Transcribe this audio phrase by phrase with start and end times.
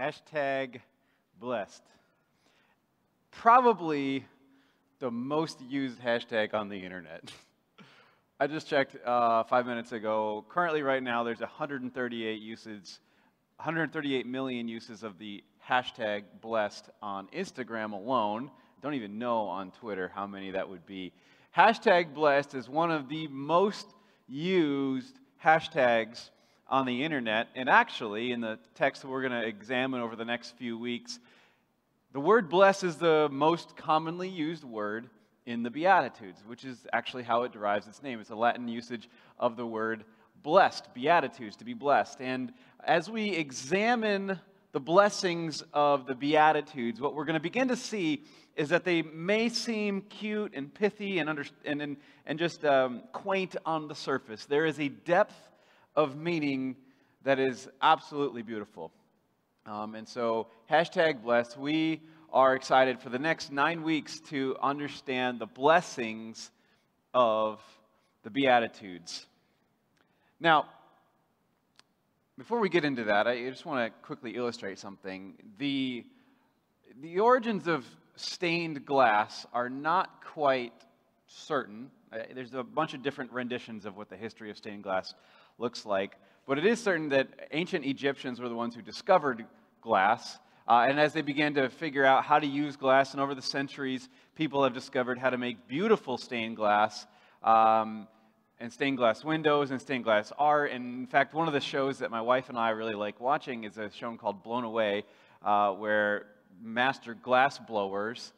[0.00, 0.80] Hashtag
[1.38, 1.82] blessed.
[3.32, 4.24] Probably
[4.98, 7.30] the most used hashtag on the internet.
[8.40, 10.46] I just checked uh, five minutes ago.
[10.48, 13.00] Currently, right now, there's 138 uses,
[13.56, 18.50] 138 million uses of the hashtag blessed on Instagram alone.
[18.82, 21.12] Don't even know on Twitter how many that would be.
[21.54, 23.86] Hashtag blessed is one of the most
[24.26, 26.30] used hashtags
[26.70, 27.48] on the internet.
[27.54, 31.18] And actually, in the text that we're going to examine over the next few weeks,
[32.12, 35.08] the word bless is the most commonly used word
[35.46, 38.20] in the Beatitudes, which is actually how it derives its name.
[38.20, 40.04] It's a Latin usage of the word
[40.42, 42.20] blessed, Beatitudes, to be blessed.
[42.20, 42.52] And
[42.84, 44.38] as we examine
[44.72, 48.24] the blessings of the Beatitudes, what we're going to begin to see
[48.56, 53.02] is that they may seem cute and pithy and, under, and, and, and just um,
[53.12, 54.44] quaint on the surface.
[54.46, 55.34] There is a depth
[56.00, 56.76] of meaning
[57.24, 58.90] that is absolutely beautiful.
[59.66, 62.00] Um, and so, hashtag blessed, we
[62.32, 66.50] are excited for the next nine weeks to understand the blessings
[67.12, 67.60] of
[68.22, 69.26] the Beatitudes.
[70.40, 70.66] Now,
[72.38, 75.34] before we get into that, I just want to quickly illustrate something.
[75.58, 76.06] The,
[77.02, 77.84] the origins of
[78.16, 80.72] stained glass are not quite
[81.26, 81.90] certain.
[82.10, 85.14] Uh, there's a bunch of different renditions of what the history of stained glass
[85.60, 86.16] looks like.
[86.46, 89.44] But it is certain that ancient Egyptians were the ones who discovered
[89.80, 90.38] glass.
[90.66, 93.42] Uh, and as they began to figure out how to use glass, and over the
[93.42, 97.06] centuries, people have discovered how to make beautiful stained glass.
[97.42, 98.08] Um,
[98.60, 100.70] and stained glass windows and stained glass art.
[100.70, 103.64] And in fact, one of the shows that my wife and I really like watching
[103.64, 105.04] is a show called Blown Away,
[105.42, 106.26] uh, where
[106.62, 108.32] master glass blowers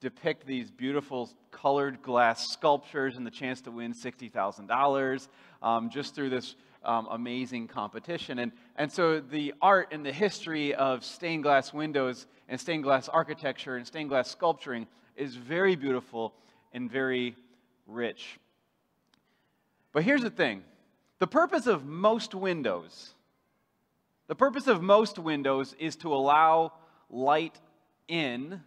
[0.00, 5.28] depict these beautiful colored glass sculptures and the chance to win $60,000
[5.62, 8.38] um, just through this um, amazing competition.
[8.38, 13.08] And, and so the art and the history of stained glass windows and stained glass
[13.08, 16.34] architecture and stained glass sculpturing is very beautiful
[16.72, 17.36] and very
[17.86, 18.38] rich.
[19.92, 20.64] But here's the thing
[21.18, 23.14] the purpose of most windows,
[24.26, 26.72] the purpose of most windows is to allow
[27.08, 27.58] light
[28.08, 28.60] in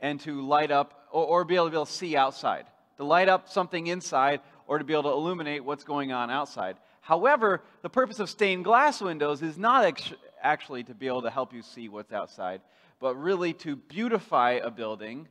[0.00, 2.66] and to light up or, or be, able to be able to see outside,
[2.96, 6.76] to light up something inside or to be able to illuminate what's going on outside.
[7.00, 11.54] However, the purpose of stained glass windows is not actually to be able to help
[11.54, 12.60] you see what's outside,
[13.00, 15.26] but really to beautify a building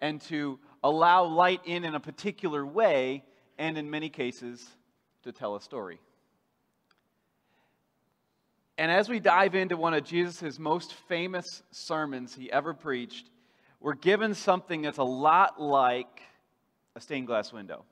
[0.00, 3.24] and to allow light in in a particular way,
[3.58, 4.66] and in many cases,
[5.24, 6.00] to tell a story.
[8.78, 13.28] And as we dive into one of Jesus' most famous sermons he ever preached,
[13.80, 16.22] we're given something that's a lot like
[16.96, 17.84] a stained glass window.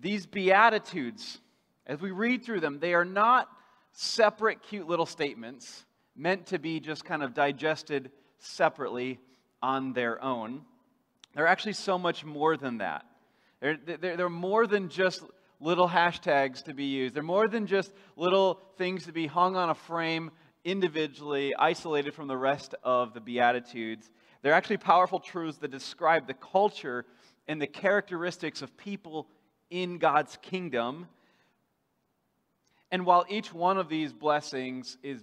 [0.00, 1.40] These Beatitudes,
[1.86, 3.48] as we read through them, they are not
[3.92, 5.84] separate, cute little statements
[6.16, 9.18] meant to be just kind of digested separately
[9.62, 10.62] on their own.
[11.34, 13.04] They're actually so much more than that.
[13.60, 15.22] They're, they're, they're more than just
[15.60, 17.14] little hashtags to be used.
[17.14, 20.30] They're more than just little things to be hung on a frame
[20.64, 24.10] individually, isolated from the rest of the Beatitudes.
[24.42, 27.04] They're actually powerful truths that describe the culture
[27.46, 29.28] and the characteristics of people
[29.70, 31.08] in God's kingdom.
[32.90, 35.22] And while each one of these blessings is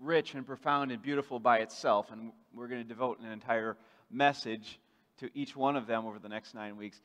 [0.00, 3.76] rich and profound and beautiful by itself, and we're going to devote an entire
[4.10, 4.80] message
[5.18, 7.00] to each one of them over the next nine weeks,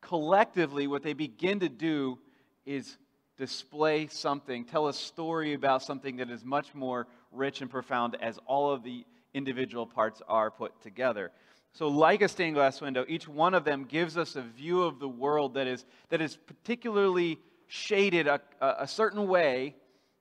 [0.00, 2.18] collectively, what they begin to do
[2.66, 2.96] is
[3.36, 8.38] display something, tell a story about something that is much more rich and profound as
[8.46, 11.32] all of the individual parts are put together.
[11.72, 15.00] So, like a stained glass window, each one of them gives us a view of
[15.00, 19.74] the world that is, that is particularly shaded a, a certain way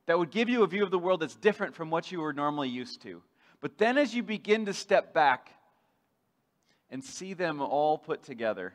[0.08, 2.34] that would give you a view of the world that's different from what you were
[2.34, 3.22] normally used to.
[3.62, 5.52] But then, as you begin to step back
[6.90, 8.74] and see them all put together,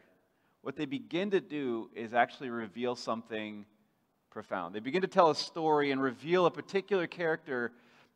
[0.62, 3.66] what they begin to do is actually reveal something
[4.30, 4.74] profound.
[4.74, 7.72] They begin to tell a story and reveal a particular character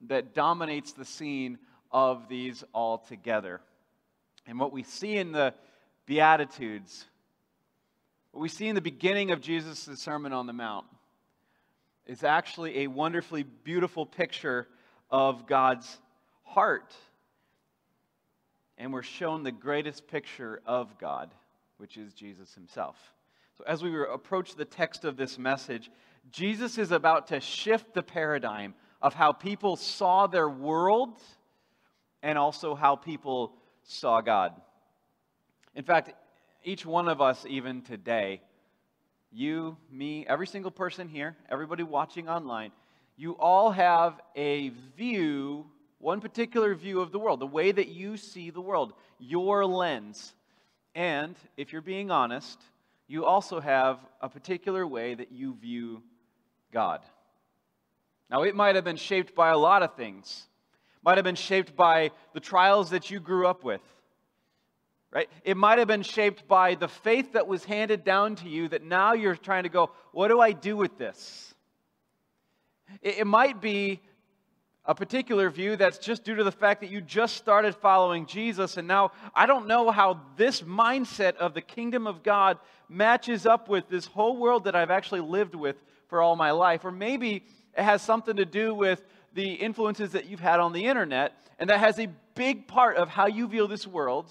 [0.09, 1.59] that dominates the scene
[1.91, 3.61] of these all together.
[4.47, 5.55] And what we see in the
[6.07, 7.07] Beatitudes,
[8.33, 10.87] what we see in the beginning of Jesus' Sermon on the Mount,
[12.07, 14.67] is actually a wonderfully beautiful picture
[15.11, 15.99] of God's
[16.43, 16.95] heart.
[18.77, 21.33] And we're shown the greatest picture of God,
[21.77, 22.97] which is Jesus himself.
[23.67, 25.91] As we approach the text of this message,
[26.31, 31.21] Jesus is about to shift the paradigm of how people saw their world
[32.23, 34.53] and also how people saw God.
[35.75, 36.15] In fact,
[36.65, 38.41] each one of us, even today,
[39.33, 42.71] you, me, every single person here, everybody watching online,
[43.17, 45.67] you all have a view,
[45.99, 50.35] one particular view of the world, the way that you see the world, your lens.
[50.95, 52.61] And if you're being honest,
[53.13, 56.03] you also have a particular way that you view
[56.73, 57.01] God.
[58.31, 60.47] Now, it might have been shaped by a lot of things.
[61.05, 63.83] Might have been shaped by the trials that you grew up with.
[65.11, 65.29] Right?
[65.45, 68.83] It might have been shaped by the faith that was handed down to you that
[68.83, 71.53] now you're trying to go, what do I do with this?
[73.03, 74.01] It, might be
[74.85, 78.77] a particular view that's just due to the fact that you just started following Jesus,
[78.77, 82.59] and now I don't know how this mindset of the kingdom of God
[82.89, 85.77] matches up with this whole world that I've actually lived with
[86.09, 86.85] for all my life.
[86.85, 87.45] Or maybe
[87.77, 89.03] it has something to do with
[89.35, 93.09] the influences that you've had on the internet, and that has a big part of
[93.09, 94.31] how you view this world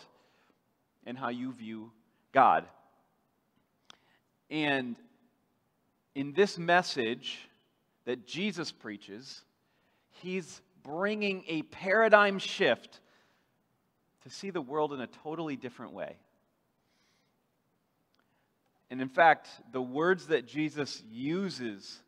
[1.05, 1.91] and how you view
[2.33, 2.65] God.
[4.49, 4.97] And
[6.13, 7.39] in this message
[8.05, 9.41] that Jesus preaches,
[10.21, 12.99] he's bringing a paradigm shift
[14.23, 16.15] to see the world in a totally different way.
[18.89, 21.99] And in fact, the words that Jesus uses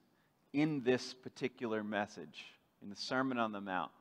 [0.52, 2.46] in this particular message,
[2.82, 3.92] in the Sermon on the Mount,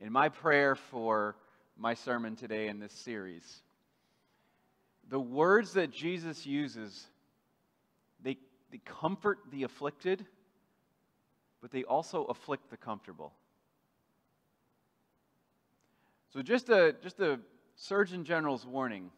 [0.00, 1.36] in my prayer for
[1.76, 3.62] my sermon today in this series.
[5.10, 7.06] The words that Jesus uses,
[8.22, 8.38] they,
[8.70, 10.26] they comfort the afflicted,
[11.64, 13.32] but they also afflict the comfortable.
[16.30, 17.40] So just a, just a
[17.74, 19.10] Surgeon General's warning.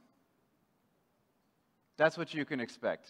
[1.97, 3.09] That's what you can expect.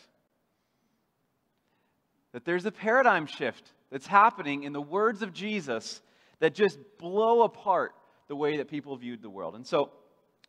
[2.33, 6.01] That there's a paradigm shift that's happening in the words of Jesus
[6.39, 7.93] that just blow apart
[8.29, 9.55] the way that people viewed the world.
[9.55, 9.91] And so,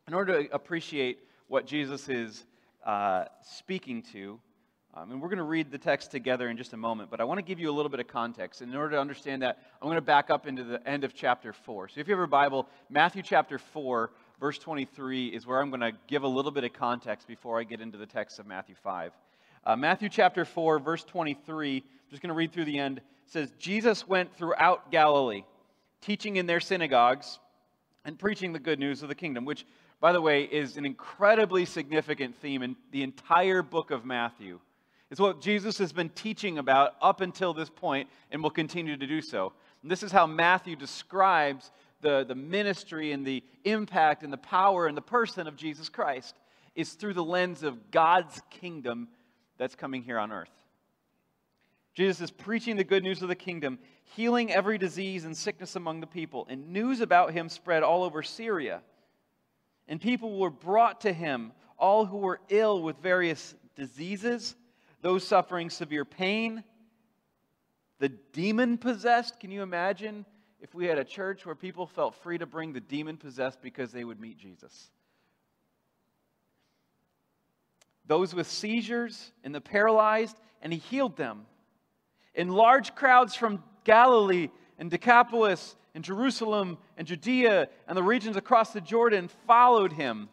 [0.06, 2.46] in order to appreciate what Jesus is
[2.86, 4.40] uh, speaking to,
[4.98, 7.24] um, and we're going to read the text together in just a moment, but I
[7.24, 8.62] want to give you a little bit of context.
[8.62, 11.14] And in order to understand that, I'm going to back up into the end of
[11.14, 11.88] chapter 4.
[11.88, 14.10] So if you have a Bible, Matthew chapter 4,
[14.40, 17.64] verse 23 is where I'm going to give a little bit of context before I
[17.64, 19.12] get into the text of Matthew 5.
[19.64, 23.52] Uh, Matthew chapter 4, verse 23, I'm just going to read through the end, says,
[23.58, 25.44] Jesus went throughout Galilee,
[26.00, 27.38] teaching in their synagogues
[28.04, 29.64] and preaching the good news of the kingdom, which,
[30.00, 34.58] by the way, is an incredibly significant theme in the entire book of Matthew.
[35.10, 39.06] It's what Jesus has been teaching about up until this point and will continue to
[39.06, 39.52] do so.
[39.82, 41.70] And this is how Matthew describes
[42.00, 46.36] the, the ministry and the impact and the power and the person of Jesus Christ
[46.74, 49.08] is through the lens of God's kingdom
[49.56, 50.50] that's coming here on earth.
[51.94, 53.78] Jesus is preaching the good news of the kingdom,
[54.14, 58.22] healing every disease and sickness among the people, and news about him spread all over
[58.22, 58.82] Syria.
[59.88, 64.54] And people were brought to him, all who were ill with various diseases,
[65.00, 66.64] those suffering severe pain,
[67.98, 69.40] the demon possessed.
[69.40, 70.24] Can you imagine
[70.60, 73.92] if we had a church where people felt free to bring the demon possessed because
[73.92, 74.90] they would meet Jesus?
[78.06, 81.46] Those with seizures and the paralyzed, and he healed them.
[82.34, 84.48] And large crowds from Galilee
[84.78, 90.28] and Decapolis and Jerusalem and Judea and the regions across the Jordan followed him.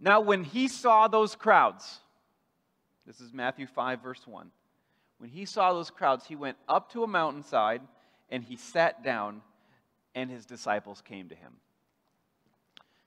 [0.00, 2.00] Now, when he saw those crowds,
[3.10, 4.52] this is Matthew 5, verse 1.
[5.18, 7.82] When he saw those crowds, he went up to a mountainside
[8.30, 9.42] and he sat down,
[10.14, 11.54] and his disciples came to him.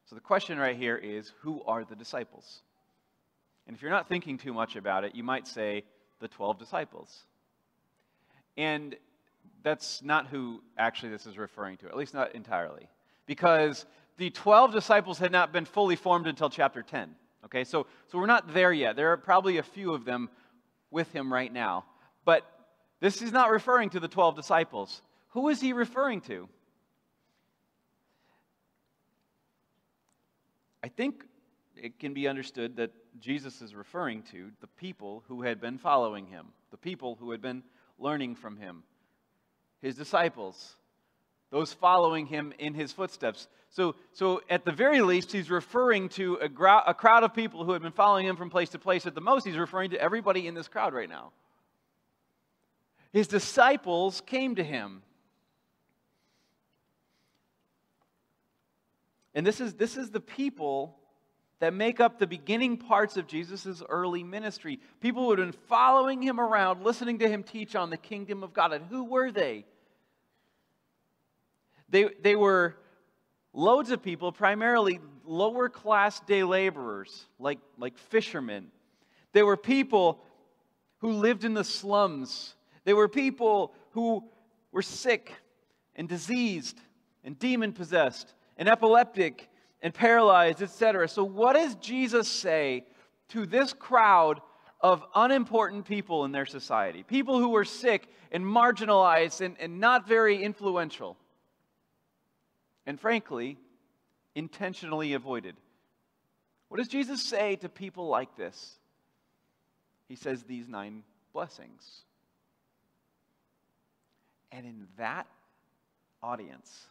[0.06, 2.64] So the question right here is who are the disciples?
[3.66, 5.86] And if you're not thinking too much about it, you might say
[6.20, 7.24] the 12 disciples.
[8.58, 8.98] And
[9.64, 12.90] that's not who actually this is referring to, at least not entirely.
[13.26, 13.86] Because
[14.18, 17.16] the 12 disciples had not been fully formed until chapter 10.
[17.46, 18.96] Okay, so, so we're not there yet.
[18.96, 20.30] There are probably a few of them
[20.92, 21.86] with him right now.
[22.26, 22.44] But
[23.00, 25.02] this is not referring to the 12 disciples.
[25.30, 26.48] Who is he referring to?
[30.84, 31.24] I think
[31.76, 36.28] it can be understood that Jesus is referring to the people who had been following
[36.28, 37.64] him, the people who had been
[37.98, 38.84] learning from him,
[39.82, 40.76] his disciples,
[41.52, 43.48] those following him in his footsteps.
[43.74, 47.66] So, so at the very least, he's referring to a, gra- a crowd of people
[47.66, 49.08] who had been following him from place to place.
[49.08, 51.32] At the most, he's referring to everybody in this crowd right now.
[53.12, 55.02] His disciples came to him.
[59.34, 60.96] And this is, this is the people
[61.58, 64.80] that make up the beginning parts of Jesus' early ministry.
[65.02, 68.54] People who had been following him around, listening to him teach on the kingdom of
[68.54, 68.72] God.
[68.72, 69.66] And who were they?
[71.90, 72.76] They, they were
[73.54, 78.68] loads of people, primarily lower class day laborers, like, like fishermen.
[79.32, 80.22] They were people
[81.00, 82.56] who lived in the slums.
[82.84, 84.24] They were people who
[84.72, 85.34] were sick
[85.96, 86.80] and diseased
[87.24, 89.50] and demon possessed and epileptic
[89.82, 91.08] and paralyzed, etc.
[91.08, 92.86] So, what does Jesus say
[93.30, 94.42] to this crowd
[94.80, 97.04] of unimportant people in their society?
[97.04, 101.18] People who were sick and marginalized and, and not very influential.
[102.86, 103.58] And frankly,
[104.36, 105.56] intentionally avoided.
[106.68, 108.78] What does Jesus say to people like this?
[110.08, 112.02] He says these nine blessings.
[114.52, 115.28] And in that
[116.22, 116.88] audience,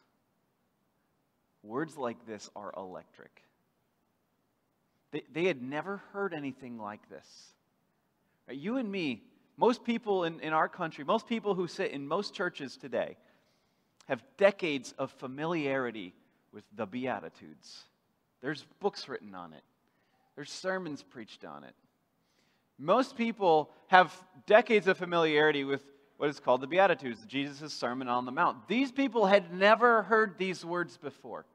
[1.63, 3.43] words like this are electric.
[5.13, 7.27] They, they had never heard anything like this.
[8.51, 9.23] You and me,
[9.57, 13.17] most people in, in our country, most people who sit in most churches today,
[14.09, 16.15] have decades of familiarity
[16.53, 17.85] with the Beatitudes.
[18.41, 19.63] There's books written on it,
[20.37, 21.75] there's sermons preached on it.
[22.79, 24.13] Most people have
[24.47, 25.85] decades of familiarity with
[26.17, 28.69] what is called the Beatitudes, Jesus' Sermon on the Mount.
[28.69, 31.47] These people had never heard these words before.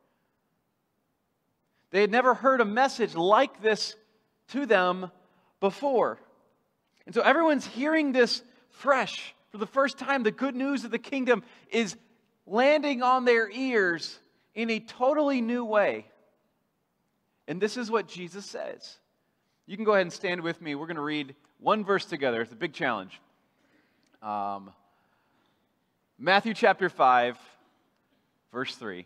[1.91, 3.95] They had never heard a message like this
[4.49, 5.11] to them
[5.59, 6.19] before.
[7.05, 10.23] And so everyone's hearing this fresh for the first time.
[10.23, 11.95] The good news of the kingdom is
[12.47, 14.17] landing on their ears
[14.55, 16.05] in a totally new way.
[17.47, 18.97] And this is what Jesus says.
[19.67, 20.75] You can go ahead and stand with me.
[20.75, 22.41] We're going to read one verse together.
[22.41, 23.19] It's a big challenge.
[24.21, 24.71] Um,
[26.17, 27.37] Matthew chapter 5,
[28.51, 29.05] verse 3.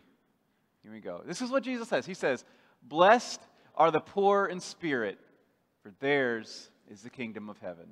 [0.82, 1.22] Here we go.
[1.26, 2.06] This is what Jesus says.
[2.06, 2.44] He says,
[2.82, 3.40] Blessed
[3.76, 5.18] are the poor in spirit,
[5.82, 7.86] for theirs is the kingdom of heaven.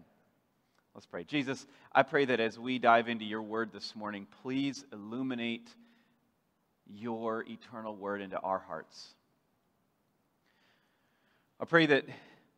[0.95, 1.23] Let's pray.
[1.23, 5.69] Jesus, I pray that as we dive into your word this morning, please illuminate
[6.87, 9.15] your eternal word into our hearts.
[11.61, 12.07] I pray that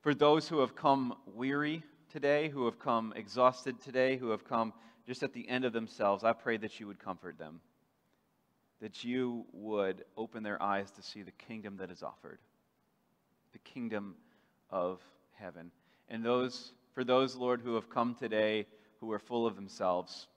[0.01, 4.73] for those who have come weary today, who have come exhausted today, who have come
[5.07, 7.61] just at the end of themselves, I pray that you would comfort them,
[8.81, 12.39] that you would open their eyes to see the kingdom that is offered,
[13.53, 14.15] the kingdom
[14.71, 15.01] of
[15.33, 15.71] heaven.
[16.09, 18.67] And those, for those, Lord, who have come today
[19.01, 20.29] who are full of themselves,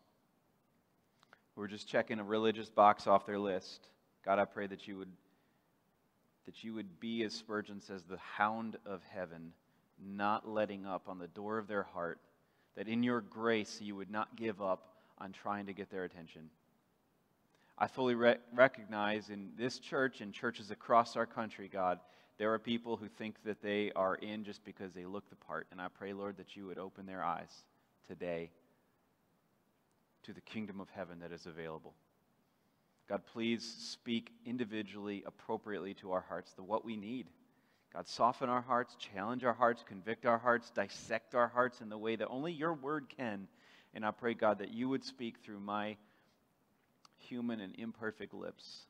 [1.56, 3.90] who are just checking a religious box off their list,
[4.26, 5.12] God, I pray that you would
[6.46, 9.52] that you would be, as Spurgeon says, the hound of heaven,
[10.00, 12.20] not letting up on the door of their heart,
[12.76, 16.50] that in your grace you would not give up on trying to get their attention.
[17.78, 22.00] I fully re- recognize in this church and churches across our country, God,
[22.38, 25.68] there are people who think that they are in just because they look the part.
[25.72, 27.52] And I pray, Lord, that you would open their eyes
[28.08, 28.52] today
[30.24, 31.94] to the kingdom of heaven that is available.
[33.08, 37.28] God, please speak individually, appropriately to our hearts, the what we need.
[37.94, 41.98] God, soften our hearts, challenge our hearts, convict our hearts, dissect our hearts in the
[41.98, 43.48] way that only your word can.
[43.94, 45.96] And I pray, God, that you would speak through my
[47.18, 48.88] human and imperfect lips.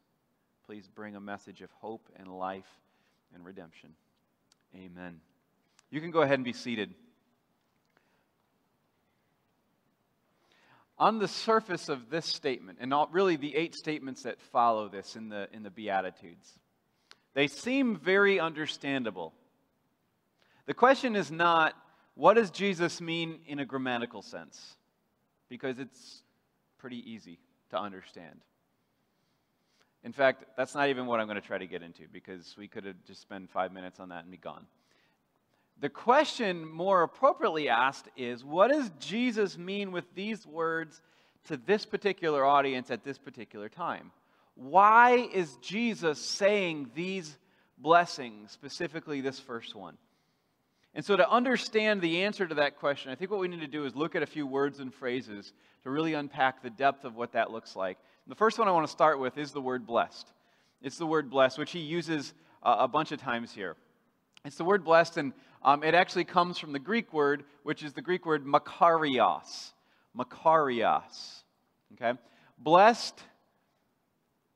[0.66, 2.66] Please bring a message of hope and life
[3.34, 3.92] and redemption.
[4.76, 5.20] Amen.
[5.90, 6.94] You can go ahead and be seated.
[10.98, 15.16] on the surface of this statement, and all, really the eight statements that follow this
[15.16, 16.60] in the, in the Beatitudes,
[17.34, 19.34] they seem very understandable.
[20.68, 21.74] The question is not,
[22.16, 24.78] what does Jesus mean in a grammatical sense?
[25.50, 26.24] Because it's
[26.78, 27.40] pretty easy
[27.72, 28.40] to understand.
[30.06, 32.68] In fact, that's not even what I'm going to try to get into because we
[32.68, 34.68] could have just spent five minutes on that and be gone.
[35.82, 41.02] The question more appropriately asked is what does Jesus mean with these words
[41.48, 44.12] to this particular audience at this particular time?
[44.54, 47.38] Why is Jesus saying these
[47.80, 49.98] blessings, specifically this first one?
[50.94, 53.68] And so, to understand the answer to that question, I think what we need to
[53.68, 55.52] do is look at a few words and phrases
[55.84, 57.98] to really unpack the depth of what that looks like.
[58.28, 60.28] The first one I want to start with is the word blessed.
[60.82, 63.76] It's the word blessed, which he uses uh, a bunch of times here.
[64.44, 67.94] It's the word blessed, and um, it actually comes from the Greek word, which is
[67.94, 69.74] the Greek word makarios.
[70.18, 71.44] Makarios.
[71.94, 72.18] Okay?
[72.58, 73.20] Blessed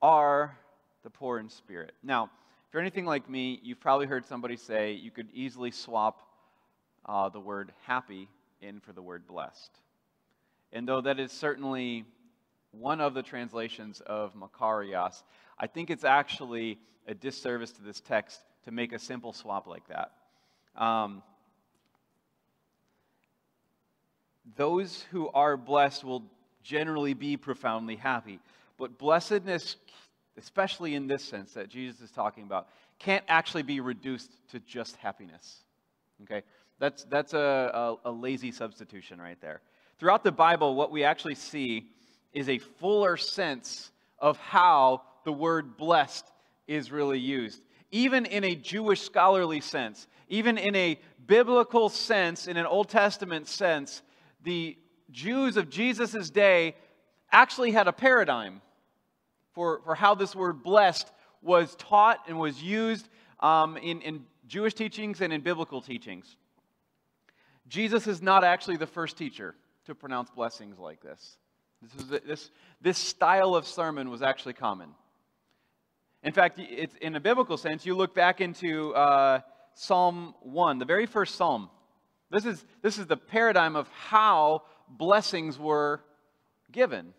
[0.01, 0.57] are
[1.03, 1.93] the poor in spirit.
[2.01, 6.21] Now, if you're anything like me, you've probably heard somebody say you could easily swap
[7.05, 8.29] uh, the word happy
[8.61, 9.71] in for the word blessed.
[10.71, 12.05] And though that is certainly
[12.71, 15.23] one of the translations of Makarios,
[15.57, 19.83] I think it's actually a disservice to this text to make a simple swap like
[19.87, 20.11] that.
[20.81, 21.23] Um,
[24.55, 26.23] those who are blessed will
[26.63, 28.39] generally be profoundly happy.
[28.77, 29.75] But blessedness,
[30.37, 32.67] especially in this sense that Jesus is talking about,
[32.99, 35.63] can't actually be reduced to just happiness.
[36.23, 36.43] Okay?
[36.79, 39.61] That's, that's a, a, a lazy substitution right there.
[39.99, 41.89] Throughout the Bible, what we actually see
[42.33, 46.25] is a fuller sense of how the word blessed
[46.67, 47.61] is really used.
[47.91, 53.47] Even in a Jewish scholarly sense, even in a biblical sense, in an Old Testament
[53.47, 54.01] sense,
[54.43, 54.77] the
[55.11, 56.75] Jews of Jesus' day
[57.31, 58.61] actually had a paradigm
[59.53, 63.09] for, for how this word blessed was taught and was used
[63.39, 66.35] um, in, in Jewish teachings and in biblical teachings.
[67.67, 69.55] Jesus is not actually the first teacher
[69.85, 71.37] to pronounce blessings like this.
[71.81, 74.89] This, is, this, this style of sermon was actually common.
[76.23, 79.39] In fact, it's, in a biblical sense, you look back into uh,
[79.73, 81.69] Psalm 1, the very first psalm.
[82.29, 86.01] This is, this is the paradigm of how blessings were
[86.71, 87.13] given.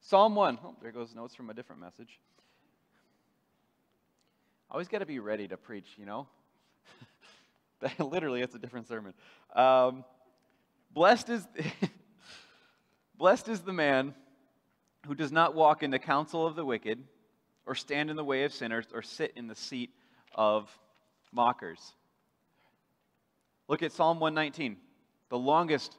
[0.00, 0.58] Psalm 1.
[0.64, 2.18] Oh, there goes notes from a different message.
[4.70, 6.26] Always got to be ready to preach, you know?
[7.98, 9.12] Literally, it's a different sermon.
[9.54, 10.04] Um,
[10.92, 11.46] blessed is
[13.18, 14.14] blessed is the man
[15.06, 17.02] who does not walk in the counsel of the wicked,
[17.66, 19.90] or stand in the way of sinners, or sit in the seat
[20.34, 20.70] of
[21.32, 21.80] mockers.
[23.68, 24.76] Look at Psalm 119,
[25.30, 25.96] the longest,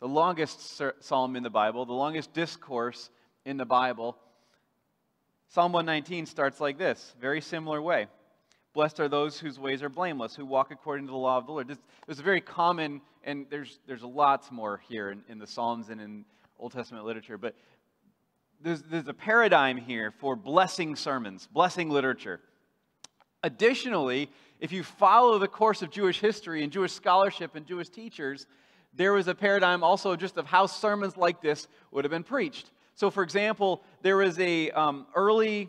[0.00, 3.10] the longest psalm in the Bible, the longest discourse
[3.44, 4.16] in the Bible.
[5.48, 8.08] Psalm 119 starts like this, very similar way.
[8.72, 11.52] Blessed are those whose ways are blameless, who walk according to the law of the
[11.52, 11.78] Lord.
[12.08, 16.00] Is a very common, and there's, there's lots more here in, in the Psalms and
[16.00, 16.24] in
[16.58, 17.54] Old Testament literature, but
[18.60, 22.40] there's, there's a paradigm here for blessing sermons, blessing literature.
[23.42, 28.46] Additionally, if you follow the course of Jewish history and Jewish scholarship and Jewish teachers,
[28.94, 32.70] there was a paradigm also just of how sermons like this would have been preached.
[32.94, 35.68] So, for example, there was a um, early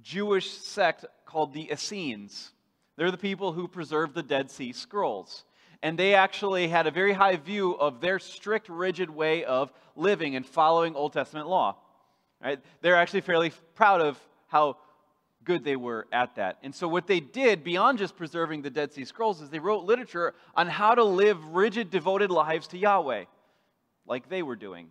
[0.00, 2.52] Jewish sect called the Essenes.
[2.96, 5.44] They're the people who preserved the Dead Sea Scrolls.
[5.82, 10.36] And they actually had a very high view of their strict, rigid way of living
[10.36, 11.76] and following Old Testament law.
[12.42, 12.60] Right?
[12.80, 14.76] They're actually fairly proud of how
[15.44, 16.58] good they were at that.
[16.62, 19.84] And so, what they did, beyond just preserving the Dead Sea Scrolls, is they wrote
[19.84, 23.24] literature on how to live rigid, devoted lives to Yahweh,
[24.06, 24.88] like they were doing.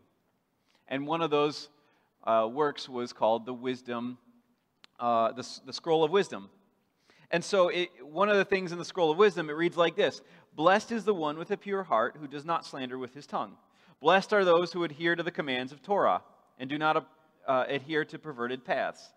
[0.87, 1.69] And one of those
[2.25, 4.17] uh, works was called the Wisdom
[5.01, 6.49] uh, the, the scroll of wisdom.
[7.31, 9.95] And so, it, one of the things in the scroll of wisdom, it reads like
[9.95, 10.21] this
[10.53, 13.55] Blessed is the one with a pure heart who does not slander with his tongue.
[14.01, 16.21] Blessed are those who adhere to the commands of Torah
[16.59, 17.07] and do not
[17.47, 19.11] uh, adhere to perverted paths.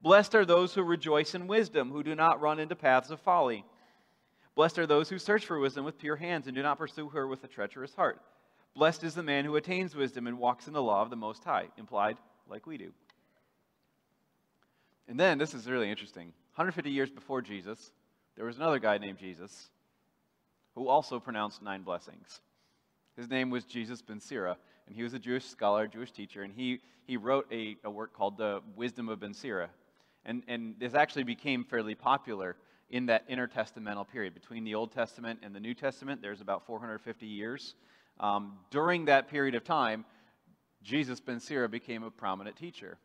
[0.00, 3.64] Blessed are those who rejoice in wisdom, who do not run into paths of folly.
[4.54, 7.26] Blessed are those who search for wisdom with pure hands and do not pursue her
[7.26, 8.20] with a treacherous heart.
[8.74, 11.44] Blessed is the man who attains wisdom and walks in the law of the Most
[11.44, 12.16] High, implied
[12.48, 12.92] like we do.
[15.08, 17.92] And then, this is really interesting 150 years before Jesus,
[18.36, 19.68] there was another guy named Jesus
[20.78, 22.40] who also pronounced nine blessings.
[23.16, 26.52] His name was Jesus ben Sira, and he was a Jewish scholar, Jewish teacher, and
[26.52, 29.70] he, he wrote a, a work called The Wisdom of Ben Sira.
[30.24, 32.56] And, and this actually became fairly popular
[32.90, 34.34] in that intertestamental period.
[34.34, 37.74] Between the Old Testament and the New Testament, there's about 450 years.
[38.20, 40.04] Um, during that period of time,
[40.84, 42.98] Jesus ben Sira became a prominent teacher.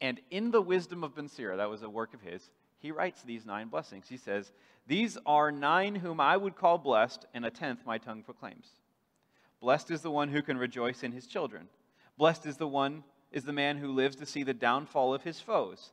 [0.00, 3.22] And in the wisdom of Ben Sira, that was a work of his, he writes
[3.22, 4.08] these nine blessings.
[4.08, 4.52] He says,
[4.86, 8.68] These are nine whom I would call blessed, and a tenth my tongue proclaims.
[9.60, 11.68] Blessed is the one who can rejoice in his children.
[12.16, 15.40] Blessed is the one is the man who lives to see the downfall of his
[15.40, 15.92] foes.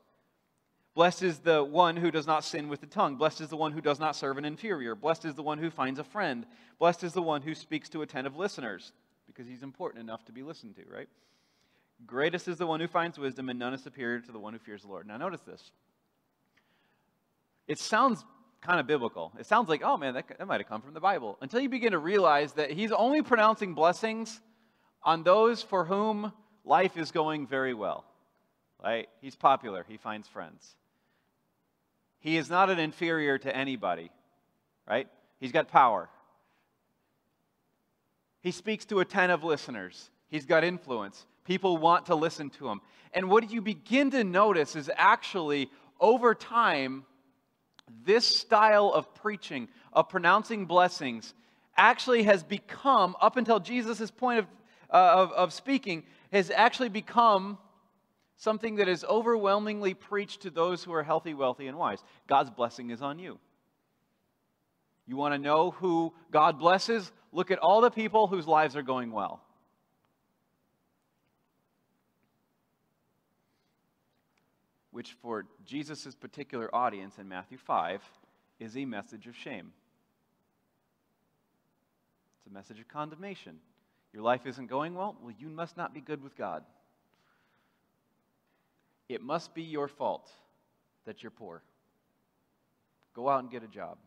[0.93, 3.17] Blessed is the one who does not sin with the tongue.
[3.17, 4.95] Blessed is the one who does not serve an inferior.
[4.95, 6.45] Blessed is the one who finds a friend.
[6.79, 8.93] Blessed is the one who speaks to attentive listeners,
[9.27, 11.09] because he's important enough to be listened to, right?
[12.05, 14.59] Greatest is the one who finds wisdom, and none is superior to the one who
[14.59, 15.05] fears the Lord.
[15.05, 15.71] Now, notice this.
[17.67, 18.23] It sounds
[18.61, 19.31] kind of biblical.
[19.39, 21.37] It sounds like, oh man, that, that might have come from the Bible.
[21.41, 24.41] Until you begin to realize that he's only pronouncing blessings
[25.03, 28.05] on those for whom life is going very well.
[28.83, 29.07] Right?
[29.21, 30.75] He's popular, he finds friends.
[32.19, 34.09] He is not an inferior to anybody,
[34.87, 35.07] right?
[35.39, 36.09] He's got power.
[38.41, 40.09] He speaks to attentive listeners.
[40.27, 41.25] He's got influence.
[41.45, 42.81] People want to listen to him.
[43.13, 47.05] And what you begin to notice is actually, over time,
[48.05, 51.33] this style of preaching, of pronouncing blessings,
[51.77, 54.45] actually has become, up until Jesus' point of,
[54.89, 57.57] uh, of, of speaking, has actually become
[58.37, 61.99] something that is overwhelmingly preached to those who are healthy, wealthy, and wise.
[62.27, 63.39] God's blessing is on you.
[65.07, 67.11] You want to know who God blesses?
[67.31, 69.44] Look at all the people whose lives are going well.
[74.95, 78.01] Which for Jesus' particular audience in Matthew 5
[78.61, 79.73] is a message of shame.
[82.37, 83.57] It's a message of condemnation.
[84.13, 85.17] Your life isn't going well?
[85.21, 86.63] Well, you must not be good with God.
[89.09, 90.31] It must be your fault
[91.03, 91.61] that you're poor.
[93.13, 93.97] Go out and get a job.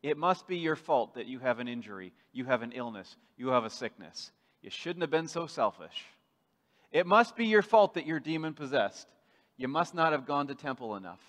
[0.00, 3.48] It must be your fault that you have an injury, you have an illness, you
[3.48, 4.30] have a sickness.
[4.62, 6.04] You shouldn't have been so selfish.
[6.92, 9.08] It must be your fault that you're demon possessed.
[9.56, 11.20] You must not have gone to temple enough.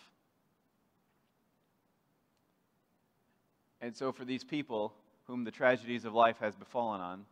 [3.82, 4.94] And so, for these people
[5.26, 7.26] whom the tragedies of life has befallen on,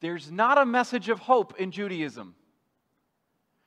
[0.00, 2.34] there's not a message of hope in Judaism.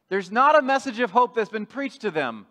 [0.09, 2.45] There's not a message of hope that's been preached to them.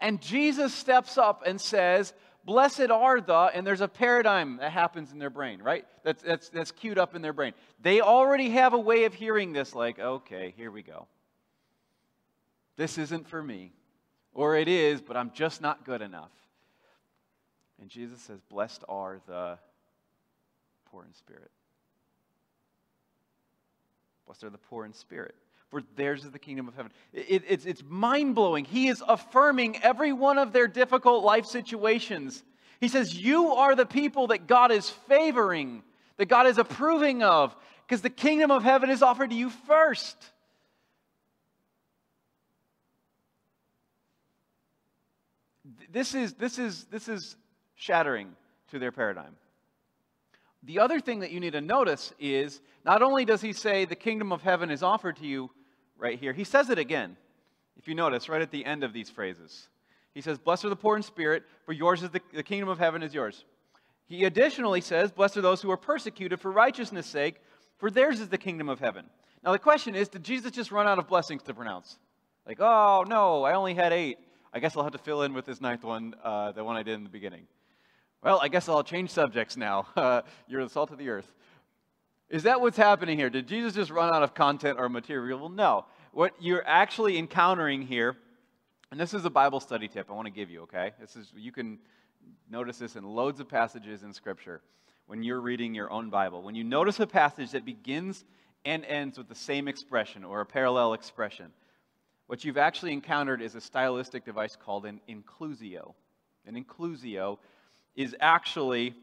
[0.00, 2.12] And Jesus steps up and says,
[2.48, 5.84] Blessed are the, and there's a paradigm that happens in their brain, right?
[6.02, 7.52] That's, that's, that's queued up in their brain.
[7.82, 11.08] They already have a way of hearing this, like, okay, here we go.
[12.78, 13.72] This isn't for me.
[14.32, 16.30] Or it is, but I'm just not good enough.
[17.82, 19.58] And Jesus says, Blessed are the
[20.90, 21.50] poor in spirit.
[24.24, 25.34] Blessed are the poor in spirit,
[25.70, 26.92] for theirs is the kingdom of heaven.
[27.12, 28.64] It, it's it's mind blowing.
[28.64, 32.42] He is affirming every one of their difficult life situations.
[32.80, 35.82] He says, You are the people that God is favoring,
[36.16, 37.54] that God is approving of,
[37.86, 40.16] because the kingdom of heaven is offered to you first.
[45.90, 47.36] This is, this is, this is
[47.74, 48.36] shattering
[48.70, 49.36] to their paradigm.
[50.64, 53.96] The other thing that you need to notice is not only does he say the
[53.96, 55.50] kingdom of heaven is offered to you
[55.98, 57.16] right here, he says it again.
[57.76, 59.68] If you notice, right at the end of these phrases,
[60.14, 62.78] he says, Blessed are the poor in spirit, for yours is the, the kingdom of
[62.78, 63.44] heaven is yours.
[64.06, 67.36] He additionally says, Blessed are those who are persecuted for righteousness' sake,
[67.76, 69.04] for theirs is the kingdom of heaven.
[69.44, 71.98] Now, the question is, did Jesus just run out of blessings to pronounce?
[72.46, 74.18] Like, oh, no, I only had eight.
[74.52, 76.82] I guess I'll have to fill in with this ninth one, uh, the one I
[76.82, 77.46] did in the beginning.
[78.22, 79.86] Well, I guess I'll change subjects now.
[79.94, 81.32] Uh, you're the salt of the earth.
[82.30, 83.30] Is that what's happening here?
[83.30, 85.38] Did Jesus just run out of content or material?
[85.38, 85.86] Well, no.
[86.12, 88.16] What you're actually encountering here,
[88.90, 90.92] and this is a Bible study tip I want to give you, okay?
[91.00, 91.78] This is you can
[92.50, 94.60] notice this in loads of passages in Scripture
[95.06, 96.42] when you're reading your own Bible.
[96.42, 98.24] When you notice a passage that begins
[98.64, 101.46] and ends with the same expression or a parallel expression,
[102.26, 105.94] what you've actually encountered is a stylistic device called an inclusio.
[106.46, 107.38] An inclusio
[107.96, 108.94] is actually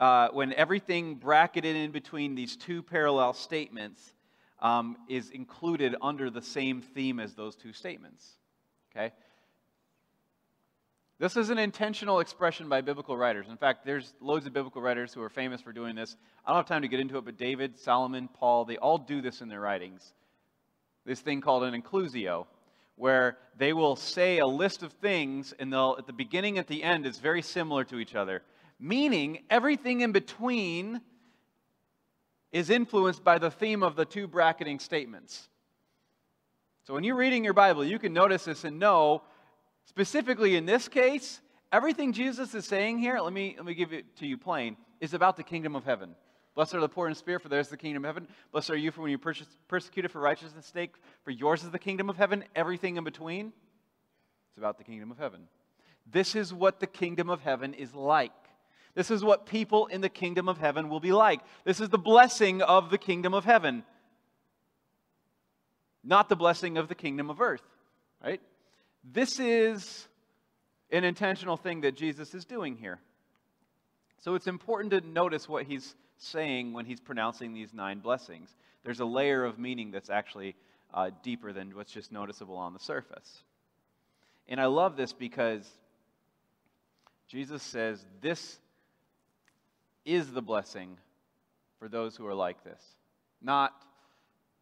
[0.00, 4.14] uh, when everything bracketed in between these two parallel statements
[4.60, 8.26] um, is included under the same theme as those two statements.
[8.94, 9.12] Okay?
[11.18, 13.46] This is an intentional expression by biblical writers.
[13.48, 16.16] In fact, there's loads of biblical writers who are famous for doing this.
[16.44, 19.20] I don't have time to get into it, but David, Solomon, Paul, they all do
[19.20, 20.12] this in their writings
[21.04, 22.46] this thing called an inclusio,
[22.96, 26.82] where they will say a list of things, and they'll, at the beginning at the
[26.82, 28.42] end, is very similar to each other.
[28.78, 31.00] Meaning, everything in between
[32.52, 35.48] is influenced by the theme of the two bracketing statements.
[36.84, 39.22] So when you're reading your Bible, you can notice this and know,
[39.86, 41.40] specifically in this case,
[41.72, 45.14] everything Jesus is saying here, let me, let me give it to you plain, is
[45.14, 46.14] about the kingdom of heaven.
[46.54, 48.28] Blessed are the poor in spirit, for theirs is the kingdom of heaven.
[48.52, 49.34] Blessed are you for when you're
[49.66, 52.44] persecuted for righteousness' sake, for yours is the kingdom of heaven.
[52.54, 53.52] Everything in between,
[54.50, 55.48] it's about the kingdom of heaven.
[56.06, 58.30] This is what the kingdom of heaven is like.
[58.94, 61.40] This is what people in the kingdom of heaven will be like.
[61.64, 63.82] This is the blessing of the kingdom of heaven,
[66.02, 67.62] not the blessing of the kingdom of earth,
[68.22, 68.40] right?
[69.02, 70.06] This is
[70.90, 73.00] an intentional thing that Jesus is doing here.
[74.20, 78.54] So it's important to notice what he's saying when he's pronouncing these nine blessings.
[78.84, 80.54] There's a layer of meaning that's actually
[80.92, 83.42] uh, deeper than what's just noticeable on the surface.
[84.48, 85.68] And I love this because
[87.28, 88.58] Jesus says, This
[90.04, 90.96] is the blessing
[91.78, 92.82] for those who are like this.
[93.42, 93.72] Not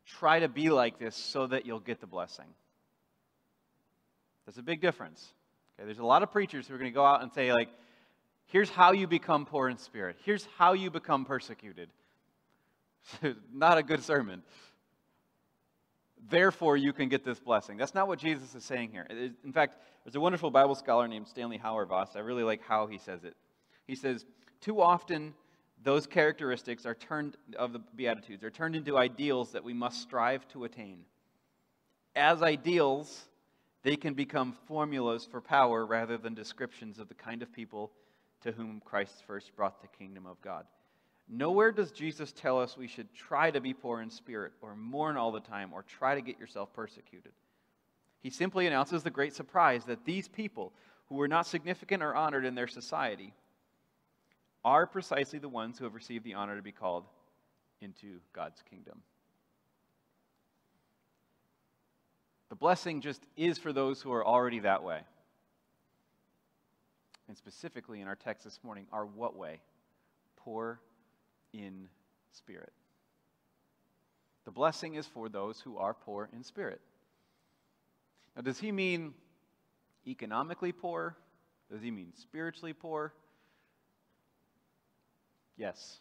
[0.07, 2.47] try to be like this so that you'll get the blessing.
[4.47, 5.33] That's a big difference.
[5.79, 7.69] Okay, there's a lot of preachers who are going to go out and say, like,
[8.53, 10.17] Here's how you become poor in spirit.
[10.25, 11.89] Here's how you become persecuted.
[13.53, 14.43] not a good sermon.
[16.29, 17.79] Therefore, you can get this blessing.
[17.79, 19.07] That's not what Jesus is saying here.
[19.43, 22.15] In fact, there's a wonderful Bible scholar named Stanley Hauerwas.
[22.15, 23.35] I really like how he says it.
[23.87, 24.27] He says,
[24.63, 25.35] Too often,
[25.83, 30.47] those characteristics are turned, of the Beatitudes, are turned into ideals that we must strive
[30.49, 31.01] to attain.
[32.15, 33.25] As ideals,
[33.83, 37.91] they can become formulas for power rather than descriptions of the kind of people
[38.43, 40.65] to whom Christ first brought the kingdom of God.
[41.29, 45.17] Nowhere does Jesus tell us we should try to be poor in spirit or mourn
[45.17, 47.33] all the time or try to get yourself persecuted.
[48.21, 50.73] He simply announces the great surprise that these people,
[51.09, 53.35] who were not significant or honored in their society,
[54.65, 57.05] are precisely the ones who have received the honor to be called
[57.81, 59.03] into God's kingdom.
[62.49, 65.01] The blessing just is for those who are already that way.
[67.29, 69.61] And specifically in our text this morning, are what way?
[70.37, 70.81] Poor
[71.53, 71.89] in
[72.33, 72.73] spirit.
[74.45, 76.81] The blessing is for those who are poor in spirit.
[78.37, 79.15] Now, does he mean
[80.07, 81.17] economically poor?
[81.71, 83.15] Does he mean spiritually poor?
[85.57, 85.99] Yes.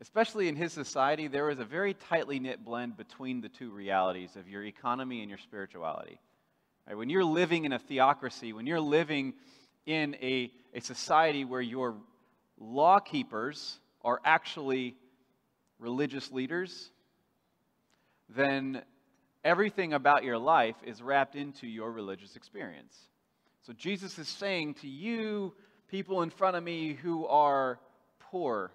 [0.00, 4.36] Especially in his society, there was a very tightly knit blend between the two realities
[4.36, 6.18] of your economy and your spirituality.
[6.88, 6.96] Right?
[6.96, 9.34] When you're living in a theocracy, when you're living
[9.86, 11.94] in a, a society where your
[12.58, 14.96] law keepers are actually
[15.78, 16.90] religious leaders,
[18.28, 18.82] then
[19.44, 22.96] everything about your life is wrapped into your religious experience.
[23.62, 25.54] So Jesus is saying to you,
[25.92, 27.78] people in front of me who are
[28.18, 28.72] poor,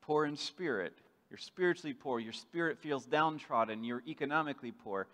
[0.00, 0.94] poor in spirit,
[1.28, 5.06] you're spiritually poor, your spirit feels downtrodden, you're economically poor.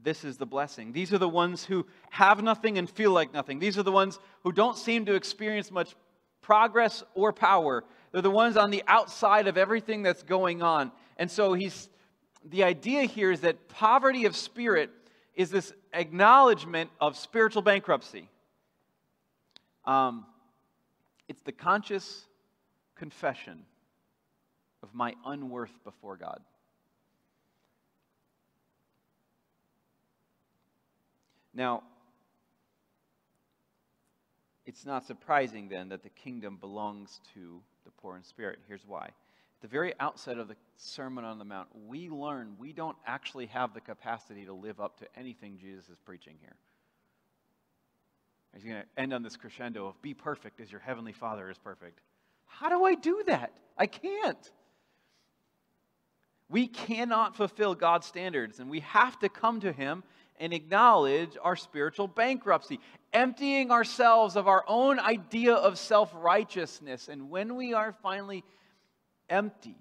[0.00, 0.92] This is the blessing.
[0.92, 3.58] These are the ones who have nothing and feel like nothing.
[3.58, 5.96] These are the ones who don't seem to experience much
[6.40, 7.82] progress or power.
[8.12, 10.92] They're the ones on the outside of everything that's going on.
[11.16, 11.88] And so he's
[12.44, 14.90] the idea here is that poverty of spirit
[15.34, 18.30] is this acknowledgement of spiritual bankruptcy.
[19.86, 20.26] Um,
[21.28, 22.26] it's the conscious
[22.96, 23.64] confession
[24.82, 26.40] of my unworth before God.
[31.54, 31.82] Now,
[34.66, 38.58] it's not surprising then that the kingdom belongs to the poor in spirit.
[38.68, 39.06] Here's why.
[39.06, 43.46] At the very outset of the Sermon on the Mount, we learn we don't actually
[43.46, 46.56] have the capacity to live up to anything Jesus is preaching here.
[48.56, 51.58] He's going to end on this crescendo of be perfect as your heavenly Father is
[51.58, 52.00] perfect.
[52.46, 53.52] How do I do that?
[53.76, 54.50] I can't.
[56.48, 60.04] We cannot fulfill God's standards, and we have to come to Him
[60.40, 62.80] and acknowledge our spiritual bankruptcy,
[63.12, 67.08] emptying ourselves of our own idea of self righteousness.
[67.08, 68.42] And when we are finally
[69.28, 69.74] emptied,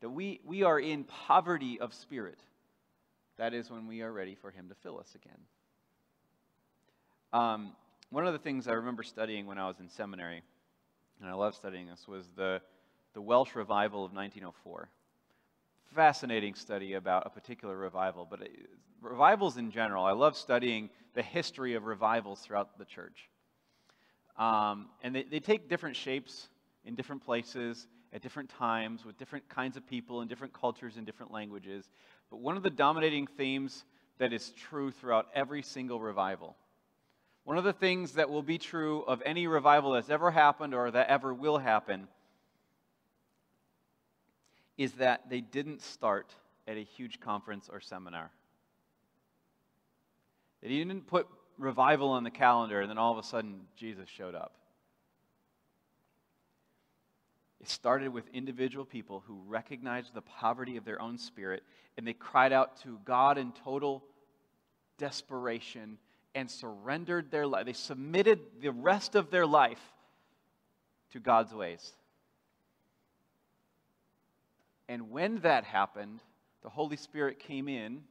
[0.00, 2.40] that we, we are in poverty of spirit,
[3.36, 5.40] that is when we are ready for Him to fill us again.
[7.34, 7.72] Um,
[8.10, 10.42] one of the things I remember studying when I was in seminary,
[11.20, 12.62] and I love studying this, was the,
[13.12, 14.88] the Welsh revival of 1904
[15.94, 18.50] fascinating study about a particular revival, but it,
[19.00, 23.28] revivals in general, I love studying the history of revivals throughout the church.
[24.36, 26.48] Um, and they, they take different shapes
[26.84, 31.06] in different places at different times with different kinds of people and different cultures and
[31.06, 31.88] different languages.
[32.30, 33.84] But one of the dominating themes
[34.18, 36.56] that is true throughout every single revival,
[37.44, 40.90] one of the things that will be true of any revival that's ever happened or
[40.90, 42.08] that ever will happen
[44.78, 46.34] is that they didn't start
[46.66, 48.30] at a huge conference or seminar.
[50.62, 51.28] They didn't put
[51.58, 54.54] revival on the calendar and then all of a sudden Jesus showed up.
[57.60, 61.62] It started with individual people who recognized the poverty of their own spirit
[61.96, 64.02] and they cried out to God in total
[64.98, 65.98] desperation
[66.34, 67.66] and surrendered their life.
[67.66, 69.80] They submitted the rest of their life
[71.12, 71.92] to God's ways.
[74.88, 76.20] And when that happened,
[76.62, 78.02] the Holy Spirit came in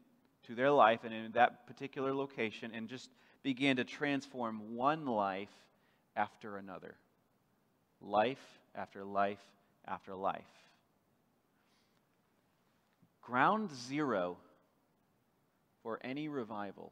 [0.44, 3.10] to their life and in that particular location and just
[3.44, 5.50] began to transform one life
[6.16, 6.96] after another.
[8.02, 8.44] Life
[8.76, 9.44] after life
[9.88, 10.44] after life.
[13.22, 14.38] Ground zero
[15.82, 16.92] for any revival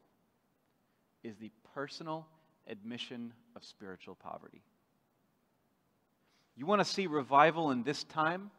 [1.24, 2.28] is the personal
[2.68, 4.62] admission of spiritual poverty.
[6.56, 8.52] You want to see revival in this time?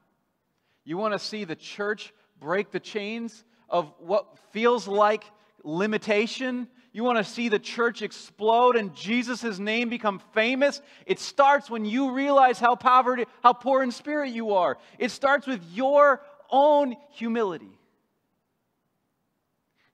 [0.84, 5.24] You want to see the church break the chains of what feels like
[5.62, 6.68] limitation?
[6.92, 10.82] You want to see the church explode and Jesus' name become famous?
[11.06, 14.78] It starts when you realize how poverty, how poor in spirit you are.
[14.98, 16.20] It starts with your
[16.50, 17.78] own humility.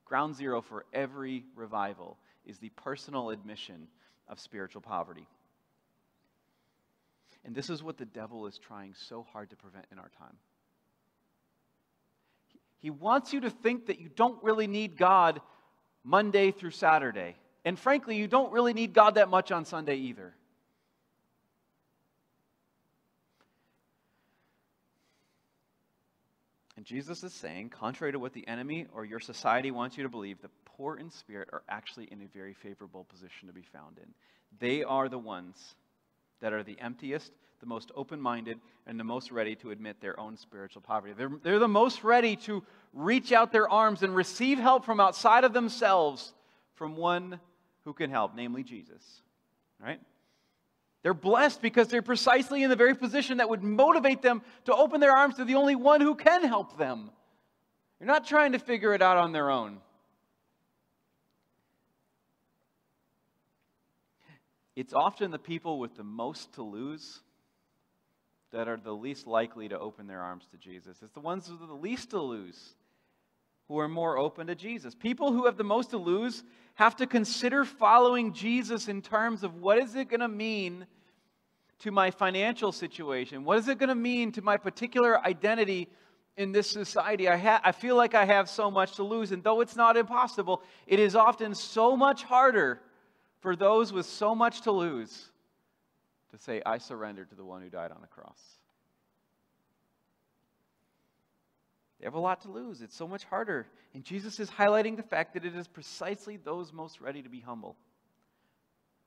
[0.04, 2.16] Ground zero for every revival
[2.48, 3.86] is the personal admission
[4.26, 5.28] of spiritual poverty.
[7.44, 10.36] And this is what the devil is trying so hard to prevent in our time.
[12.78, 15.40] He wants you to think that you don't really need God
[16.04, 17.36] Monday through Saturday.
[17.64, 20.34] And frankly, you don't really need God that much on Sunday either.
[26.88, 30.40] Jesus is saying, contrary to what the enemy or your society wants you to believe,
[30.40, 34.06] the poor in spirit are actually in a very favorable position to be found in.
[34.58, 35.74] They are the ones
[36.40, 40.18] that are the emptiest, the most open minded, and the most ready to admit their
[40.18, 41.12] own spiritual poverty.
[41.12, 45.44] They're, they're the most ready to reach out their arms and receive help from outside
[45.44, 46.32] of themselves
[46.72, 47.38] from one
[47.84, 49.02] who can help, namely Jesus.
[49.78, 50.00] Right?
[51.02, 55.00] They're blessed because they're precisely in the very position that would motivate them to open
[55.00, 57.10] their arms to the only one who can help them.
[57.98, 59.78] They're not trying to figure it out on their own.
[64.76, 67.20] It's often the people with the most to lose
[68.52, 70.98] that are the least likely to open their arms to Jesus.
[71.02, 72.74] It's the ones with the least to lose
[73.68, 74.94] who are more open to Jesus.
[74.94, 76.42] People who have the most to lose
[76.78, 80.86] have to consider following Jesus in terms of what is it going to mean
[81.80, 83.42] to my financial situation?
[83.44, 85.88] What is it going to mean to my particular identity
[86.36, 87.28] in this society?
[87.28, 89.96] I, ha- I feel like I have so much to lose, and though it's not
[89.96, 92.80] impossible, it is often so much harder
[93.40, 95.32] for those with so much to lose
[96.30, 98.38] to say, I surrender to the one who died on the cross.
[101.98, 102.80] They have a lot to lose.
[102.80, 103.66] It's so much harder.
[103.92, 107.40] And Jesus is highlighting the fact that it is precisely those most ready to be
[107.40, 107.76] humble,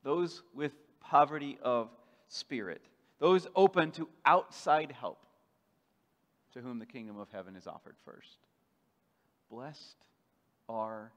[0.02, 1.88] those with poverty of
[2.28, 2.82] spirit,
[3.18, 5.18] those open to outside help,
[6.52, 8.38] to whom the kingdom of heaven is offered first.
[9.50, 9.96] Blessed
[10.68, 11.12] are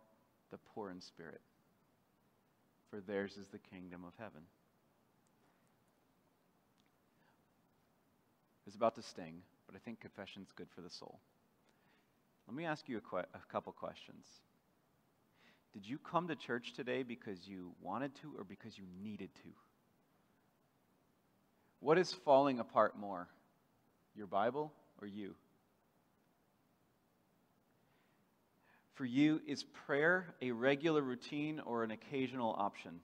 [0.52, 1.42] the poor in spirit,
[2.90, 4.42] for theirs is the kingdom of heaven.
[8.66, 11.20] It's about to sting, but I think confession's good for the soul.
[12.48, 14.26] Let me ask you a, que- a couple questions.
[15.74, 19.50] Did you come to church today because you wanted to or because you needed to?
[21.80, 23.28] What is falling apart more,
[24.16, 25.36] your Bible or you?
[28.94, 33.02] For you, is prayer a regular routine or an occasional option?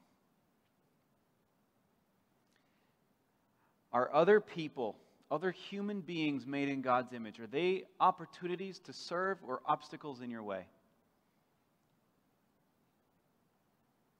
[3.91, 4.95] Are other people
[5.31, 7.39] other human beings made in God's image?
[7.39, 10.65] Are they opportunities to serve or obstacles in your way?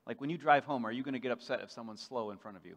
[0.07, 2.37] Like when you drive home, are you going to get upset if someone's slow in
[2.37, 2.75] front of you?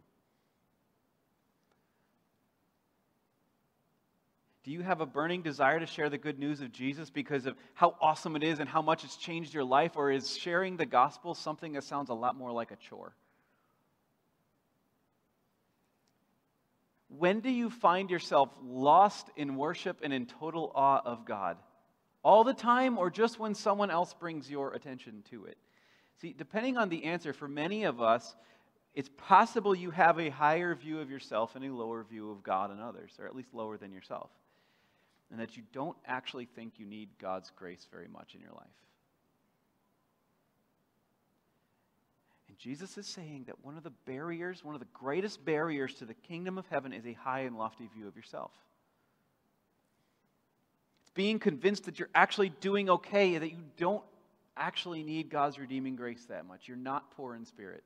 [4.64, 7.54] Do you have a burning desire to share the good news of Jesus because of
[7.74, 9.92] how awesome it is and how much it's changed your life?
[9.94, 13.14] Or is sharing the gospel something that sounds a lot more like a chore?
[17.18, 21.58] When do you find yourself lost in worship and in total awe of God?
[22.22, 25.58] All the time, or just when someone else brings your attention to it?
[26.20, 28.34] See, depending on the answer, for many of us,
[28.94, 32.70] it's possible you have a higher view of yourself and a lower view of God
[32.70, 34.30] and others, or at least lower than yourself.
[35.30, 38.66] And that you don't actually think you need God's grace very much in your life.
[42.54, 46.04] And Jesus is saying that one of the barriers, one of the greatest barriers to
[46.04, 48.52] the kingdom of heaven is a high and lofty view of yourself.
[51.02, 54.04] It's being convinced that you're actually doing okay, that you don't
[54.56, 56.68] actually need God's redeeming grace that much.
[56.68, 57.82] You're not poor in spirit.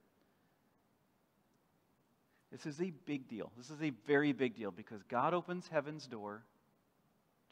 [2.52, 3.50] This is a big deal.
[3.56, 6.42] This is a very big deal because God opens heaven's door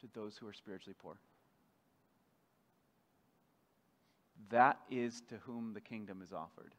[0.01, 1.17] to those who are spiritually poor.
[4.51, 6.75] That is to whom the kingdom is offered.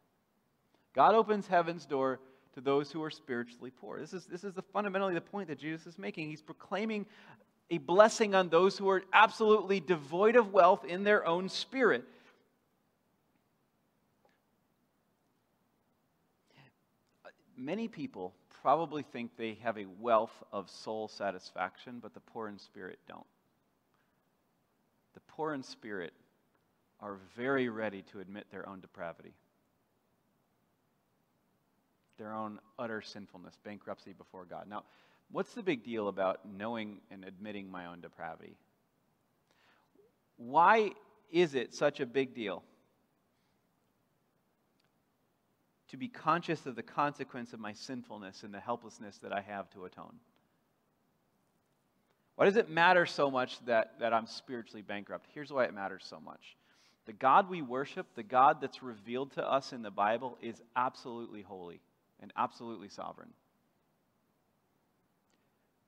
[0.94, 2.20] God opens heaven's door
[2.54, 4.00] to those who are spiritually poor.
[4.00, 6.28] This is, this is the, fundamentally the point that Jesus is making.
[6.28, 7.06] He's proclaiming
[7.70, 12.04] a blessing on those who are absolutely devoid of wealth in their own spirit.
[17.56, 22.58] Many people probably think they have a wealth of soul satisfaction, but the poor in
[22.58, 23.26] spirit don't.
[25.14, 26.12] The poor in spirit
[27.00, 29.32] are very ready to admit their own depravity
[32.18, 34.66] their own utter sinfulness, bankruptcy before God.
[34.68, 34.84] Now,
[35.30, 38.56] what's the big deal about knowing and admitting my own depravity?
[40.36, 40.92] Why
[41.30, 42.62] is it such a big deal
[45.88, 49.70] to be conscious of the consequence of my sinfulness and the helplessness that I have
[49.70, 50.14] to atone?
[52.36, 55.26] Why does it matter so much that, that I'm spiritually bankrupt?
[55.34, 56.56] Here's why it matters so much.
[57.06, 61.42] The God we worship, the God that's revealed to us in the Bible, is absolutely
[61.42, 61.80] holy
[62.20, 63.30] and absolutely sovereign.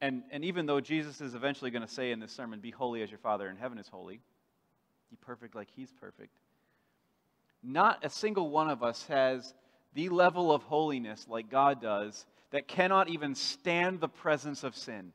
[0.00, 3.02] And, and even though Jesus is eventually going to say in this sermon, Be holy
[3.02, 4.20] as your Father in heaven is holy,
[5.10, 6.32] be perfect like he's perfect,
[7.62, 9.52] not a single one of us has
[9.94, 15.12] the level of holiness like God does that cannot even stand the presence of sin.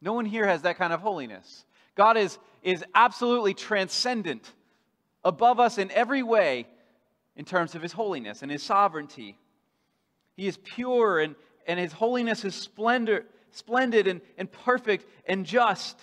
[0.00, 1.64] No one here has that kind of holiness.
[1.94, 4.52] God is, is absolutely transcendent,
[5.24, 6.66] above us in every way
[7.36, 9.38] in terms of his holiness and his sovereignty.
[10.36, 11.34] He is pure, and,
[11.66, 15.98] and his holiness is splendor, splendid and, and perfect and just.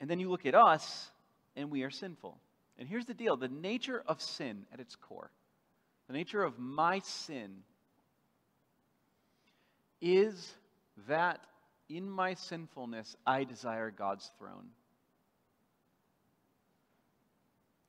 [0.00, 1.10] And then you look at us,
[1.56, 2.38] and we are sinful.
[2.78, 5.30] And here's the deal the nature of sin at its core,
[6.06, 7.62] the nature of my sin
[10.00, 10.54] is
[11.08, 11.40] that
[11.88, 14.68] in my sinfulness I desire God's throne.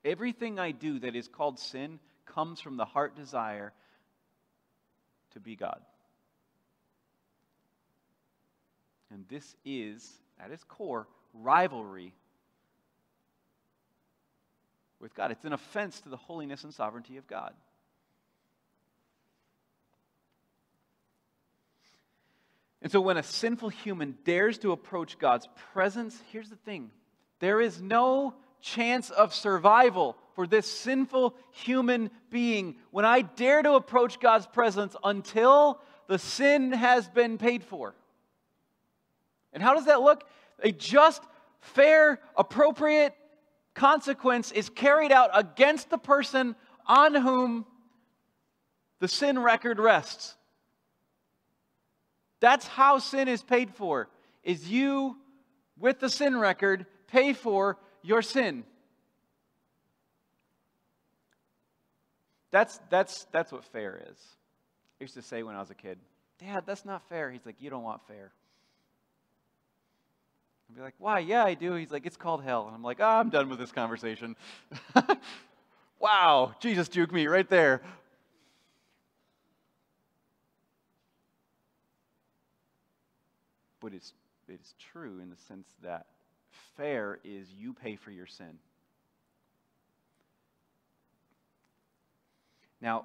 [0.05, 3.73] Everything I do that is called sin comes from the heart desire
[5.33, 5.81] to be God.
[9.11, 10.07] And this is,
[10.39, 12.13] at its core, rivalry
[14.99, 15.31] with God.
[15.31, 17.53] It's an offense to the holiness and sovereignty of God.
[22.81, 26.91] And so when a sinful human dares to approach God's presence, here's the thing
[27.39, 33.73] there is no chance of survival for this sinful human being when I dare to
[33.73, 37.95] approach God's presence until the sin has been paid for.
[39.53, 40.23] And how does that look?
[40.61, 41.23] A just,
[41.59, 43.15] fair, appropriate
[43.73, 46.55] consequence is carried out against the person
[46.85, 47.65] on whom
[48.99, 50.35] the sin record rests.
[52.39, 54.09] That's how sin is paid for.
[54.43, 55.17] Is you
[55.77, 58.63] with the sin record pay for your sin.
[62.51, 64.17] That's, that's, that's what fair is.
[64.99, 65.97] I used to say when I was a kid,
[66.39, 67.31] Dad, that's not fair.
[67.31, 68.31] He's like, You don't want fair.
[70.69, 71.19] I'd be like, Why?
[71.19, 71.73] Yeah, I do.
[71.73, 72.65] He's like, It's called hell.
[72.65, 74.35] And I'm like, oh, I'm done with this conversation.
[75.99, 77.81] wow, Jesus juked me right there.
[83.81, 84.13] But it's,
[84.47, 86.05] it's true in the sense that
[86.79, 88.57] fair is you pay for your sin.
[92.81, 93.03] Now,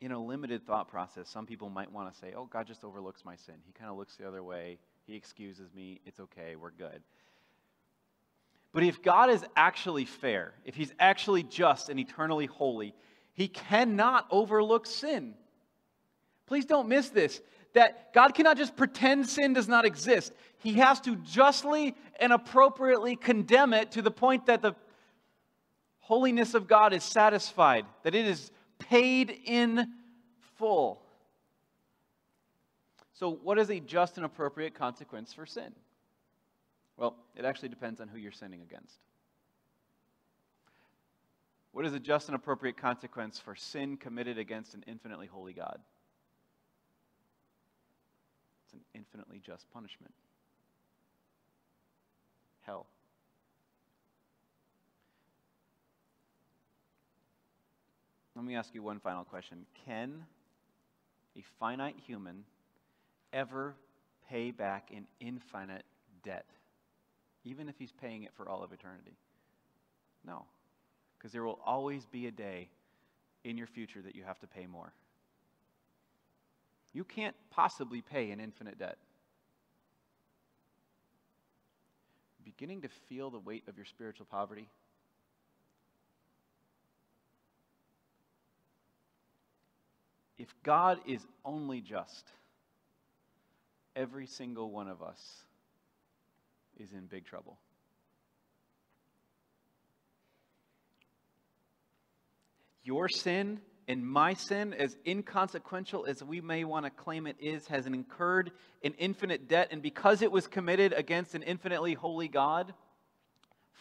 [0.00, 3.24] in a limited thought process, some people might want to say, oh, God just overlooks
[3.26, 3.56] my sin.
[3.66, 4.78] He kind of looks the other way.
[5.06, 6.00] He excuses me.
[6.06, 6.56] It's okay.
[6.56, 7.02] We're good.
[8.72, 12.94] But if God is actually fair, if He's actually just and eternally holy,
[13.34, 15.34] He cannot overlook sin.
[16.46, 17.40] Please don't miss this
[17.76, 20.32] that God cannot just pretend sin does not exist.
[20.60, 24.74] He has to justly and appropriately condemn it to the point that the
[25.98, 29.92] holiness of God is satisfied, that it is paid in
[30.56, 31.02] full.
[33.12, 35.74] So, what is a just and appropriate consequence for sin?
[36.96, 38.96] Well, it actually depends on who you're sinning against.
[41.72, 45.78] What is a just and appropriate consequence for sin committed against an infinitely holy God?
[48.76, 50.12] An infinitely just punishment
[52.66, 52.86] hell.
[58.34, 59.64] Let me ask you one final question.
[59.86, 60.24] Can
[61.36, 62.44] a finite human
[63.32, 63.74] ever
[64.28, 65.84] pay back an infinite
[66.22, 66.46] debt,
[67.44, 69.16] even if he's paying it for all of eternity?
[70.26, 70.44] No,
[71.16, 72.68] because there will always be a day
[73.44, 74.92] in your future that you have to pay more.
[76.96, 78.96] You can't possibly pay an infinite debt.
[82.42, 84.70] Beginning to feel the weight of your spiritual poverty?
[90.38, 92.32] If God is only just,
[93.94, 95.20] every single one of us
[96.78, 97.58] is in big trouble.
[102.84, 107.68] Your sin and my sin, as inconsequential as we may want to claim it is,
[107.68, 108.50] has incurred
[108.82, 109.68] an infinite debt.
[109.70, 112.74] And because it was committed against an infinitely holy God,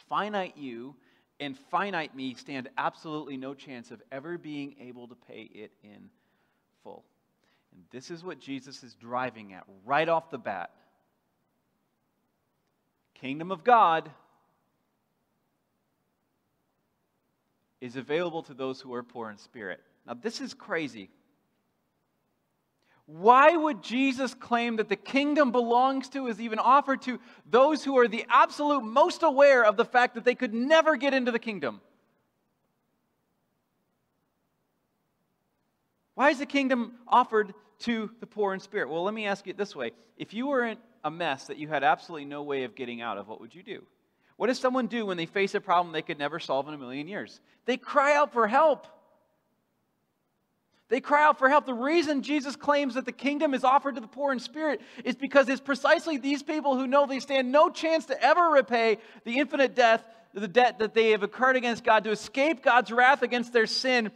[0.08, 0.96] finite you
[1.40, 6.10] and finite me stand absolutely no chance of ever being able to pay it in
[6.84, 7.04] full.
[7.74, 10.70] And this is what Jesus is driving at right off the bat.
[13.16, 14.12] Kingdom of God
[17.82, 19.82] is available to those who are poor in spirit.
[20.08, 21.10] Now, this is crazy.
[23.08, 27.98] Why would Jesus claim that the kingdom belongs to, is even offered to those who
[28.00, 31.40] are the absolute most aware of the fact that they could never get into the
[31.40, 31.82] kingdom?
[36.16, 38.90] Why is the kingdom offered to the poor in spirit?
[38.90, 39.92] Well, let me ask you it this way.
[40.18, 43.18] If you were in a mess that you had absolutely no way of getting out
[43.18, 43.84] of, what would you do?
[44.38, 46.78] What does someone do when they face a problem they could never solve in a
[46.78, 47.40] million years?
[47.66, 48.88] They cry out for help.
[50.88, 51.66] They cry out for help.
[51.66, 55.16] The reason Jesus claims that the kingdom is offered to the poor in spirit is
[55.16, 59.40] because it's precisely these people who know they stand no chance to ever repay the
[59.40, 63.52] infinite death, the debt that they have incurred against God, to escape God's wrath against
[63.52, 64.12] their sin,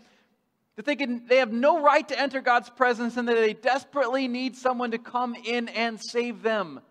[0.75, 4.27] that they, can, they have no right to enter God's presence and that they desperately
[4.27, 6.81] need someone to come in and save them.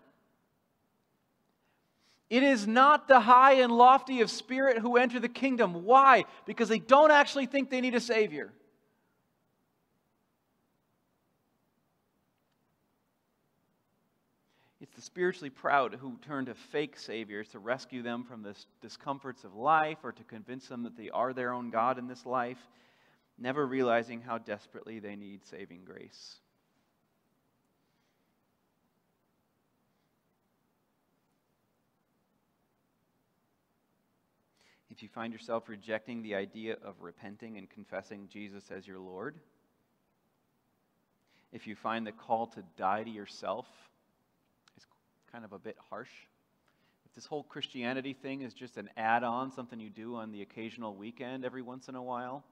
[2.29, 5.85] It is not the high and lofty of spirit who enter the kingdom.
[5.85, 6.25] Why?
[6.45, 8.51] Because they don't actually think they need a Savior.
[14.79, 19.45] It's the spiritually proud who turn to fake saviors to rescue them from the discomforts
[19.45, 22.57] of life or to convince them that they are their own God in this life,
[23.37, 26.35] never realizing how desperately they need saving grace.
[34.91, 39.39] If you find yourself rejecting the idea of repenting and confessing Jesus as your Lord,
[41.53, 43.65] if you find the call to die to yourself
[45.31, 46.11] kind of a bit harsh.
[47.05, 50.41] If this whole Christianity thing is just an add on, something you do on the
[50.41, 52.43] occasional weekend every once in a while,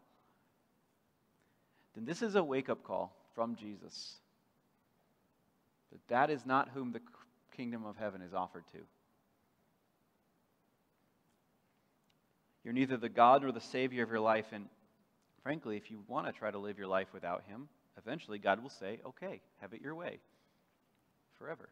[1.95, 4.15] then this is a wake up call from Jesus.
[5.91, 7.01] That that is not whom the
[7.55, 8.79] kingdom of heaven is offered to.
[12.63, 14.65] You're neither the God nor the Savior of your life, and
[15.41, 18.69] frankly, if you want to try to live your life without Him, eventually God will
[18.69, 20.19] say, okay, have it your way
[21.37, 21.69] forever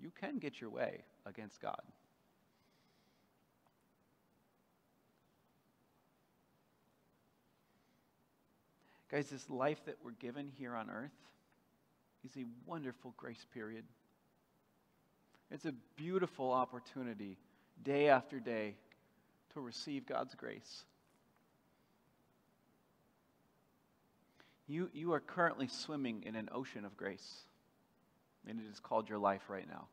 [0.00, 1.80] you can get your way against God.
[9.10, 11.10] Guys, this life that we're given here on earth
[12.24, 13.84] is a wonderful grace period.
[15.50, 17.36] It's a beautiful opportunity
[17.82, 18.76] day after day
[19.54, 20.84] to receive God's grace.
[24.68, 27.40] You, you are currently swimming in an ocean of grace
[28.48, 29.86] and it is called your life right now.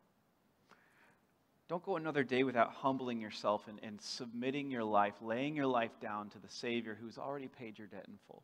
[1.68, 5.92] Don't go another day without humbling yourself and, and submitting your life, laying your life
[6.02, 8.42] down to the Savior who's already paid your debt in full.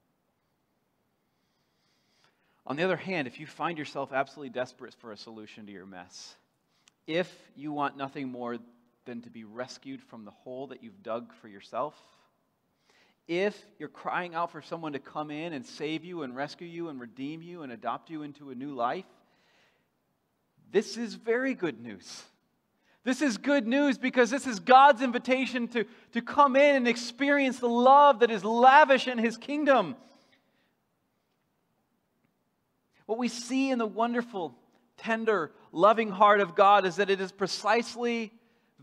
[2.66, 5.86] On the other hand, if you find yourself absolutely desperate for a solution to your
[5.86, 6.36] mess,
[7.08, 8.58] if you want nothing more
[9.06, 11.95] than to be rescued from the hole that you've dug for yourself,
[13.28, 16.89] if you're crying out for someone to come in and save you and rescue you
[16.89, 19.06] and redeem you and adopt you into a new life,
[20.74, 22.24] this is very good news.
[23.05, 27.59] This is good news because this is God's invitation to, to come in and experience
[27.59, 29.95] the love that is lavish in His kingdom.
[33.05, 34.55] What we see in the wonderful,
[34.97, 38.32] tender, loving heart of God is that it is precisely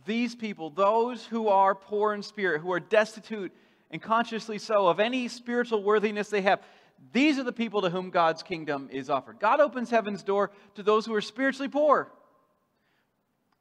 [0.06, 3.52] these people, those who are poor in spirit, who are destitute
[3.90, 6.60] and consciously so of any spiritual worthiness they have,
[7.12, 9.40] these are the people to whom God's kingdom is offered.
[9.40, 12.12] God opens heaven's door to those who are spiritually poor.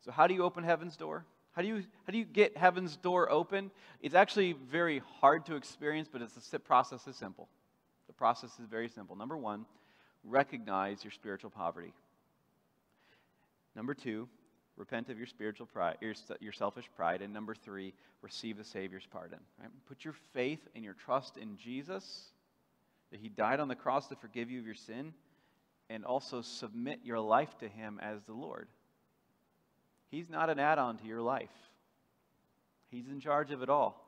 [0.03, 1.25] So, how do you open heaven's door?
[1.53, 3.71] How do you, how do you get heaven's door open?
[4.01, 7.49] It's actually very hard to experience, but it's the process is simple.
[8.07, 9.15] The process is very simple.
[9.15, 9.65] Number one,
[10.23, 11.93] recognize your spiritual poverty.
[13.75, 14.27] Number two,
[14.77, 17.21] repent of your spiritual pride, your, your selfish pride.
[17.21, 19.39] And number three, receive the Savior's pardon.
[19.59, 19.69] Right?
[19.87, 22.31] Put your faith and your trust in Jesus
[23.11, 25.13] that He died on the cross to forgive you of your sin,
[25.89, 28.67] and also submit your life to Him as the Lord.
[30.09, 31.49] He's not an add on to your life,
[32.89, 34.05] He's in charge of it all.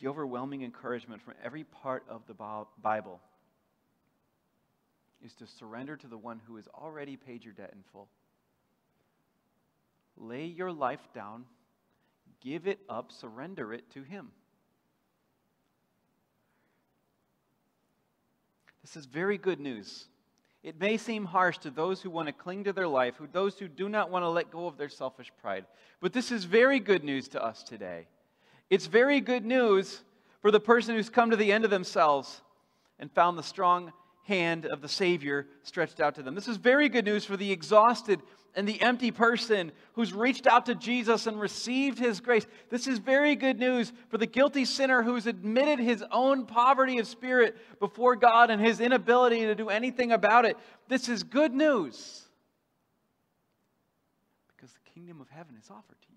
[0.00, 2.34] The overwhelming encouragement from every part of the
[2.82, 3.20] Bible
[5.24, 8.08] is to surrender to the one who has already paid your debt in full.
[10.18, 11.46] Lay your life down,
[12.42, 14.28] give it up, surrender it to Him.
[18.86, 20.06] This is very good news.
[20.62, 23.58] It may seem harsh to those who want to cling to their life, who, those
[23.58, 25.66] who do not want to let go of their selfish pride.
[26.00, 28.06] But this is very good news to us today.
[28.70, 30.04] It's very good news
[30.40, 32.42] for the person who's come to the end of themselves
[33.00, 36.36] and found the strong hand of the Savior stretched out to them.
[36.36, 38.22] This is very good news for the exhausted
[38.56, 42.46] and the empty person who's reached out to Jesus and received his grace.
[42.70, 47.06] This is very good news for the guilty sinner who's admitted his own poverty of
[47.06, 50.56] spirit before God and his inability to do anything about it.
[50.88, 52.22] This is good news
[54.56, 56.16] because the kingdom of heaven is offered to you.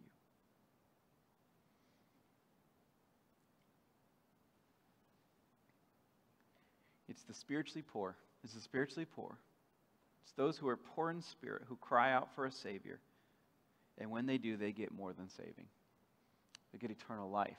[7.09, 8.15] It's the spiritually poor.
[8.45, 9.37] It's the spiritually poor
[10.29, 12.99] it's those who are poor in spirit who cry out for a Savior.
[13.97, 15.65] And when they do, they get more than saving.
[16.71, 17.57] They get eternal life.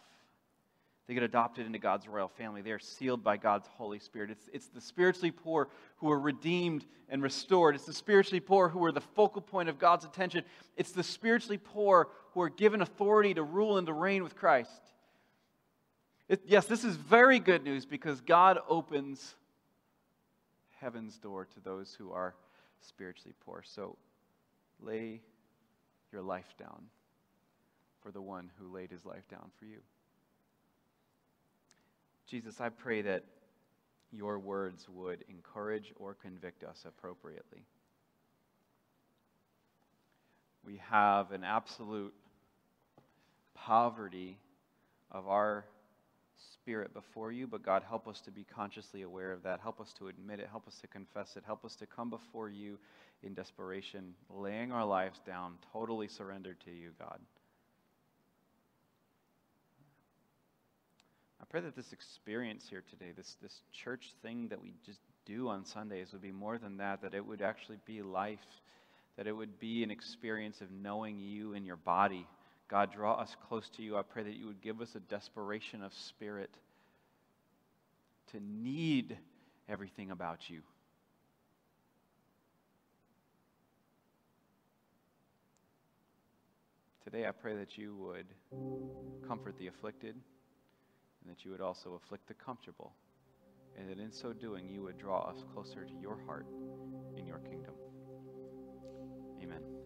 [1.09, 2.63] They get adopted into God's royal family.
[2.63, 4.31] They are sealed by God's Holy Spirit.
[4.31, 7.75] It's, it's the spiritually poor who are redeemed and restored.
[7.75, 10.45] It's the spiritually poor who are the focal point of God's attention.
[10.77, 14.81] It's the spiritually poor who are given authority to rule and to reign with Christ.
[16.29, 19.35] It, yes, this is very good news because God opens
[20.81, 22.37] heaven's door to those who are
[22.81, 23.63] spiritually poor.
[23.65, 23.97] So
[24.81, 25.21] lay
[26.13, 26.87] your life down
[28.03, 29.81] for the one who laid his life down for you.
[32.27, 33.25] Jesus, I pray that
[34.13, 37.65] your words would encourage or convict us appropriately.
[40.65, 42.15] We have an absolute
[43.55, 44.39] poverty
[45.11, 45.65] of our
[46.55, 49.61] spirit before you, but God, help us to be consciously aware of that.
[49.61, 50.49] Help us to admit it.
[50.51, 51.45] Help us to confess it.
[51.45, 52.79] Help us to come before you
[53.23, 57.19] in desperation, laying our lives down, totally surrendered to you, God.
[61.41, 65.49] I pray that this experience here today, this, this church thing that we just do
[65.49, 68.39] on Sundays, would be more than that, that it would actually be life,
[69.17, 72.27] that it would be an experience of knowing you in your body
[72.71, 73.97] God, draw us close to you.
[73.97, 76.51] I pray that you would give us a desperation of spirit
[78.31, 79.19] to need
[79.69, 80.61] everything about you.
[87.03, 88.27] Today, I pray that you would
[89.27, 92.93] comfort the afflicted and that you would also afflict the comfortable,
[93.77, 96.47] and that in so doing, you would draw us closer to your heart
[97.17, 97.75] in your kingdom.
[99.43, 99.80] Amen.